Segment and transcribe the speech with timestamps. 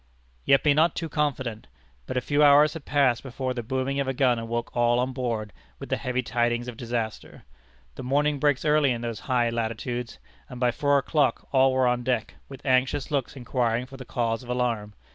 [0.45, 1.67] Yet be not too confident.
[2.07, 5.13] But a few hours had passed before the booming of a gun awoke all on
[5.13, 7.43] board with the heavy tidings of disaster.
[7.93, 10.17] The morning breaks early in those high latitudes,
[10.49, 14.41] and by four o'clock all were on deck, with anxious looks inquiring for the cause
[14.41, 14.95] of alarm.